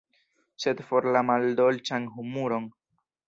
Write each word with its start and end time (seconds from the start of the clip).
Sed 0.63 0.79
for 0.87 1.07
la 1.17 1.21
maldolĉan 1.27 2.09
humuron! 2.17 2.69